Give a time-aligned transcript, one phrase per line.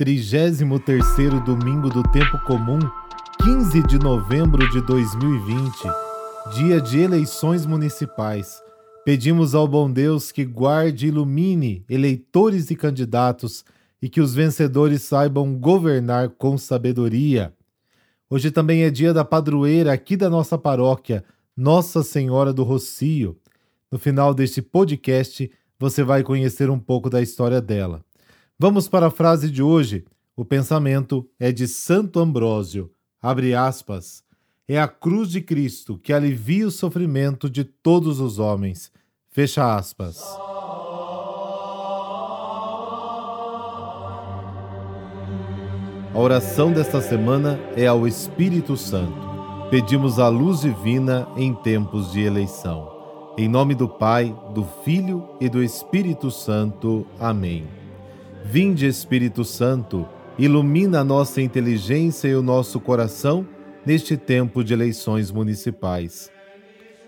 [0.00, 2.78] 33º domingo do tempo comum,
[3.44, 5.74] 15 de novembro de 2020,
[6.54, 8.62] dia de eleições municipais.
[9.04, 13.62] Pedimos ao bom Deus que guarde e ilumine eleitores e candidatos
[14.00, 17.52] e que os vencedores saibam governar com sabedoria.
[18.30, 21.22] Hoje também é dia da padroeira aqui da nossa paróquia,
[21.54, 23.36] Nossa Senhora do Rocio.
[23.92, 28.02] No final deste podcast, você vai conhecer um pouco da história dela.
[28.62, 30.04] Vamos para a frase de hoje.
[30.36, 32.90] O pensamento é de Santo Ambrósio.
[33.18, 34.22] Abre aspas.
[34.68, 38.92] É a cruz de Cristo que alivia o sofrimento de todos os homens.
[39.30, 40.22] Fecha aspas.
[46.12, 49.70] A oração desta semana é ao Espírito Santo.
[49.70, 52.92] Pedimos a luz divina em tempos de eleição.
[53.38, 57.06] Em nome do Pai, do Filho e do Espírito Santo.
[57.18, 57.79] Amém.
[58.44, 60.08] Vinde, Espírito Santo,
[60.38, 63.46] ilumina a nossa inteligência e o nosso coração
[63.84, 66.30] neste tempo de eleições municipais.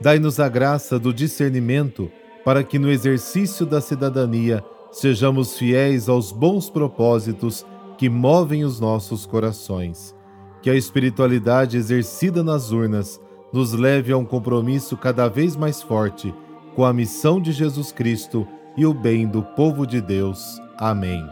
[0.00, 2.10] Dai-nos a graça do discernimento
[2.44, 7.66] para que no exercício da cidadania sejamos fiéis aos bons propósitos
[7.98, 10.14] que movem os nossos corações.
[10.62, 13.20] Que a espiritualidade exercida nas urnas
[13.52, 16.34] nos leve a um compromisso cada vez mais forte
[16.74, 20.60] com a missão de Jesus Cristo e o bem do povo de Deus.
[20.78, 21.28] Amém.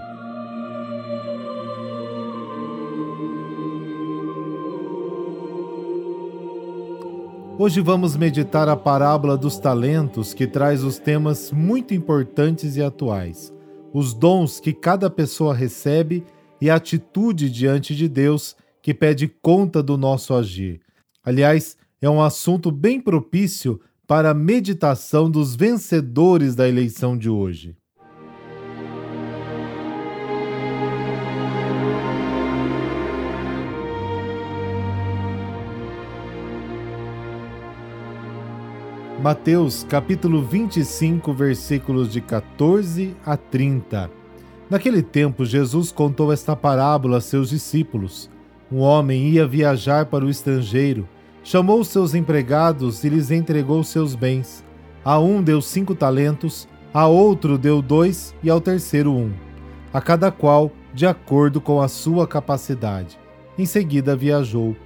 [7.59, 13.51] Hoje vamos meditar a parábola dos talentos que traz os temas muito importantes e atuais,
[13.95, 16.23] os dons que cada pessoa recebe
[16.61, 20.81] e a atitude diante de Deus que pede conta do nosso agir.
[21.25, 27.75] Aliás, é um assunto bem propício para a meditação dos vencedores da eleição de hoje.
[39.27, 44.09] Mateus capítulo 25, versículos de 14 a 30.
[44.71, 48.31] Naquele tempo, Jesus contou esta parábola a seus discípulos.
[48.71, 51.09] Um homem ia viajar para o estrangeiro
[51.43, 54.65] chamou seus empregados e lhes entregou seus bens.
[55.05, 59.33] A um deu cinco talentos, a outro deu dois e ao terceiro um,
[59.93, 63.19] a cada qual de acordo com a sua capacidade.
[63.59, 64.77] Em seguida viajou.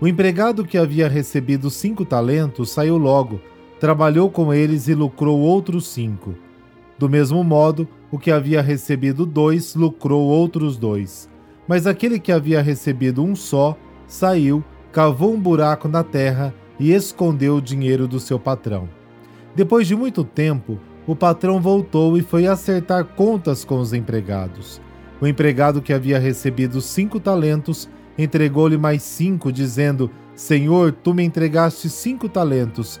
[0.00, 3.40] O empregado que havia recebido cinco talentos saiu logo,
[3.80, 6.34] trabalhou com eles e lucrou outros cinco.
[6.98, 11.28] Do mesmo modo, o que havia recebido dois lucrou outros dois.
[11.66, 17.56] Mas aquele que havia recebido um só saiu cavou um buraco na terra e escondeu
[17.56, 18.88] o dinheiro do seu patrão.
[19.54, 24.80] Depois de muito tempo, o patrão voltou e foi acertar contas com os empregados.
[25.20, 31.88] O empregado que havia recebido cinco talentos entregou-lhe mais cinco, dizendo: Senhor, tu me entregaste
[31.90, 33.00] cinco talentos,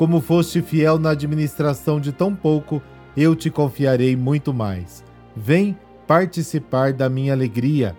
[0.00, 2.80] Como foste fiel na administração de tão pouco,
[3.14, 5.04] eu te confiarei muito mais.
[5.36, 7.94] Vem participar da minha alegria.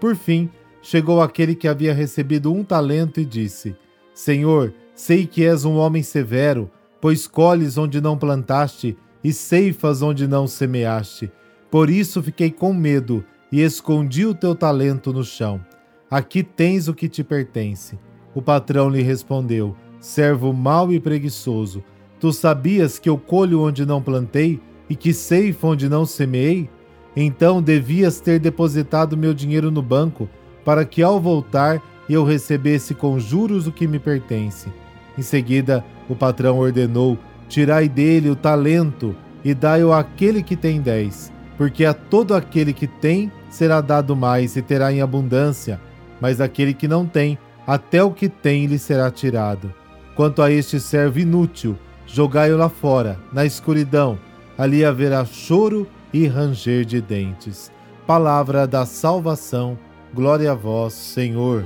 [0.00, 0.50] Por fim,
[0.82, 3.76] chegou aquele que havia recebido um talento e disse:
[4.12, 6.68] Senhor, sei que és um homem severo,
[7.00, 11.30] pois colhes onde não plantaste e ceifas onde não semeaste.
[11.70, 15.64] Por isso fiquei com medo e escondi o teu talento no chão.
[16.10, 17.96] Aqui tens o que te pertence.
[18.34, 21.82] O patrão lhe respondeu: Servo mau e preguiçoso,
[22.20, 26.68] tu sabias que eu colho onde não plantei e que ceifo onde não semeei?
[27.16, 30.28] Então devias ter depositado meu dinheiro no banco
[30.62, 34.68] para que ao voltar eu recebesse com juros o que me pertence.
[35.16, 37.18] Em seguida, o patrão ordenou:
[37.48, 42.86] Tirai dele o talento e dai-o àquele que tem dez, porque a todo aquele que
[42.86, 45.80] tem será dado mais e terá em abundância,
[46.20, 49.72] mas aquele que não tem, até o que tem lhe será tirado.
[50.14, 54.18] Quanto a este servo inútil, jogai-o lá fora, na escuridão,
[54.56, 57.72] ali haverá choro e ranger de dentes.
[58.06, 59.78] Palavra da salvação
[60.14, 61.64] Glória a vós, Senhor.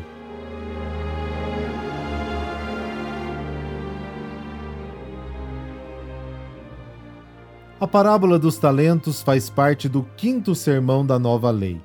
[7.78, 11.78] A parábola dos talentos faz parte do quinto sermão da nova lei.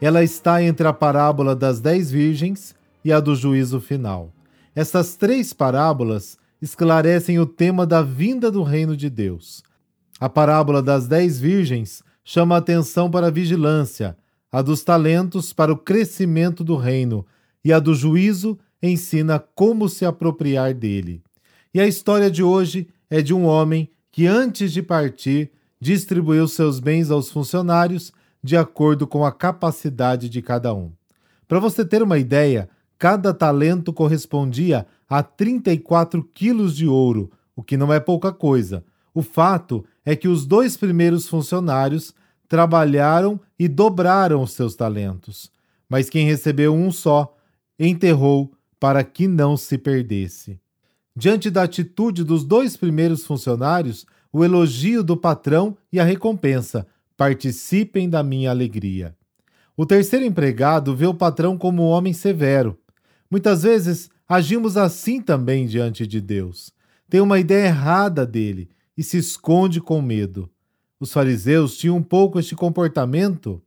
[0.00, 2.74] Ela está entre a parábola das dez virgens
[3.04, 4.32] e a do juízo final.
[4.74, 9.62] Essas três parábolas esclarecem o tema da vinda do reino de Deus.
[10.18, 14.16] A parábola das dez virgens chama a atenção para a vigilância,
[14.50, 17.26] a dos talentos para o crescimento do reino,
[17.64, 21.22] e a do juízo ensina como se apropriar dele.
[21.74, 26.80] E a história de hoje é de um homem que, antes de partir, distribuiu seus
[26.80, 30.92] bens aos funcionários de acordo com a capacidade de cada um.
[31.46, 32.68] Para você ter uma ideia,
[33.02, 38.84] cada talento correspondia a 34 quilos de ouro, o que não é pouca coisa.
[39.12, 42.14] O fato é que os dois primeiros funcionários
[42.46, 45.50] trabalharam e dobraram os seus talentos,
[45.88, 47.36] mas quem recebeu um só
[47.76, 50.60] enterrou para que não se perdesse.
[51.16, 58.08] Diante da atitude dos dois primeiros funcionários, o elogio do patrão e a recompensa: participem
[58.08, 59.12] da minha alegria.
[59.76, 62.78] O terceiro empregado vê o patrão como um homem severo.
[63.32, 66.70] Muitas vezes agimos assim também diante de Deus.
[67.08, 70.50] Tem uma ideia errada dele e se esconde com medo.
[71.00, 73.62] Os fariseus tinham um pouco este comportamento,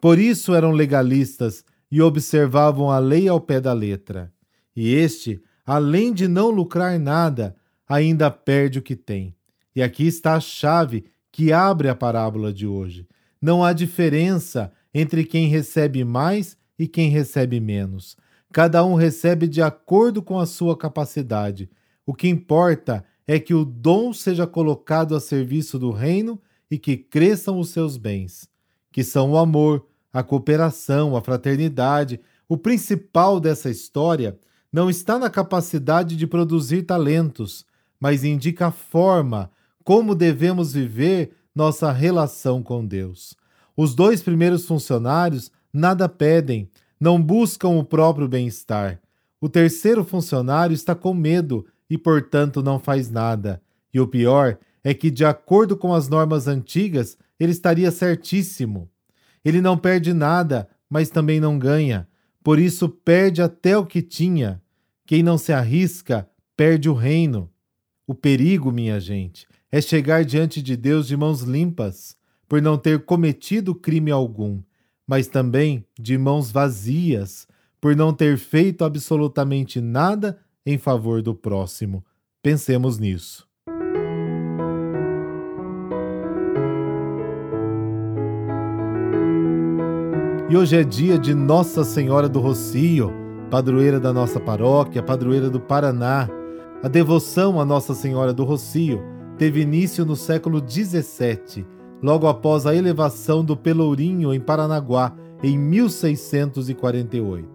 [0.00, 4.32] por isso eram legalistas e observavam a lei ao pé da letra.
[4.74, 7.54] E este, além de não lucrar nada,
[7.88, 9.32] ainda perde o que tem.
[9.76, 13.06] E aqui está a chave que abre a parábola de hoje.
[13.40, 18.16] Não há diferença entre quem recebe mais e quem recebe menos.
[18.54, 21.68] Cada um recebe de acordo com a sua capacidade.
[22.06, 26.40] O que importa é que o dom seja colocado a serviço do reino
[26.70, 28.48] e que cresçam os seus bens,
[28.92, 32.20] que são o amor, a cooperação, a fraternidade.
[32.48, 34.38] O principal dessa história
[34.72, 37.66] não está na capacidade de produzir talentos,
[37.98, 39.50] mas indica a forma
[39.82, 43.34] como devemos viver nossa relação com Deus.
[43.76, 46.70] Os dois primeiros funcionários nada pedem,
[47.04, 48.98] não buscam o próprio bem-estar.
[49.38, 53.60] O terceiro funcionário está com medo e, portanto, não faz nada.
[53.92, 58.90] E o pior é que, de acordo com as normas antigas, ele estaria certíssimo.
[59.44, 62.08] Ele não perde nada, mas também não ganha.
[62.42, 64.62] Por isso, perde até o que tinha.
[65.04, 67.50] Quem não se arrisca, perde o reino.
[68.06, 72.16] O perigo, minha gente, é chegar diante de Deus de mãos limpas,
[72.48, 74.62] por não ter cometido crime algum,
[75.06, 77.46] mas também de mãos vazias,
[77.80, 82.04] por não ter feito absolutamente nada em favor do próximo.
[82.42, 83.46] Pensemos nisso.
[90.48, 93.10] E hoje é dia de Nossa Senhora do Rocio,
[93.50, 96.28] padroeira da nossa paróquia, padroeira do Paraná.
[96.82, 99.02] A devoção a Nossa Senhora do Rocio
[99.36, 101.66] teve início no século XVII,
[102.04, 107.48] logo após a elevação do Pelourinho em Paranaguá, em 1648.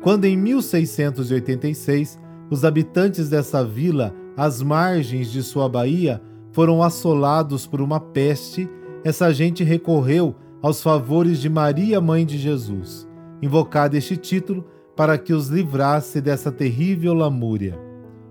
[0.00, 2.18] Quando em 1686
[2.50, 6.22] os habitantes dessa vila, às margens de sua baía,
[6.52, 8.66] foram assolados por uma peste,
[9.04, 13.06] essa gente recorreu aos favores de Maria, mãe de Jesus,
[13.42, 14.64] invocado este título
[14.96, 17.78] para que os livrasse dessa terrível lamúria.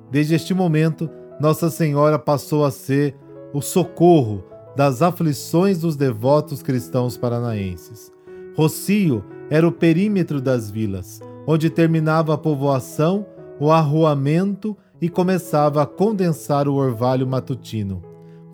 [0.09, 1.07] Desde este momento,
[1.39, 3.15] nossa Senhora passou a ser
[3.53, 8.11] o socorro das aflições dos devotos cristãos paranaenses.
[8.55, 13.25] Rocio era o perímetro das vilas, onde terminava a povoação,
[13.59, 18.01] o arruamento e começava a condensar o orvalho matutino.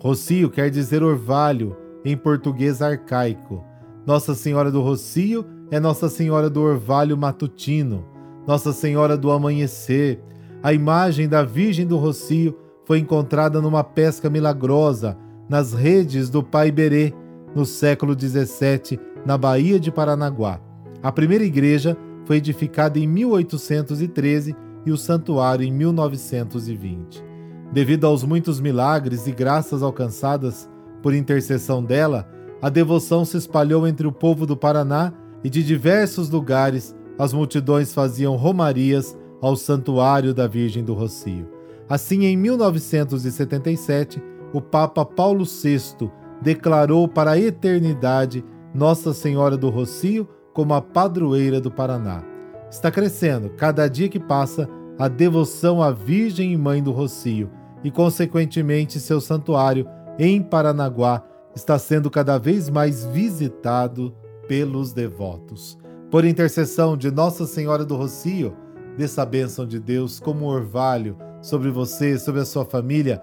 [0.00, 3.64] Rocio quer dizer orvalho em português arcaico.
[4.06, 8.06] Nossa Senhora do Rocio é Nossa Senhora do Orvalho Matutino,
[8.46, 10.20] Nossa Senhora do Amanhecer.
[10.62, 15.16] A imagem da Virgem do Rocio foi encontrada numa pesca milagrosa
[15.48, 17.12] nas redes do Pai Berê,
[17.54, 20.60] no século XVII, na Baía de Paranaguá.
[21.02, 27.24] A primeira igreja foi edificada em 1813 e o santuário em 1920.
[27.72, 30.68] Devido aos muitos milagres e graças alcançadas
[31.02, 32.28] por intercessão dela,
[32.60, 35.12] a devoção se espalhou entre o povo do Paraná
[35.44, 41.48] e de diversos lugares as multidões faziam romarias ao santuário da Virgem do Rocio.
[41.88, 50.28] Assim, em 1977, o Papa Paulo VI declarou para a eternidade Nossa Senhora do Rocio
[50.52, 52.22] como a padroeira do Paraná.
[52.70, 57.50] Está crescendo, cada dia que passa, a devoção à Virgem e Mãe do Rocio
[57.84, 59.86] e, consequentemente, seu santuário
[60.18, 61.22] em Paranaguá
[61.54, 64.14] está sendo cada vez mais visitado
[64.48, 65.78] pelos devotos.
[66.10, 68.56] Por intercessão de Nossa Senhora do Rocio,
[68.96, 73.22] dessa bênção de Deus como orvalho sobre você, sobre a sua família,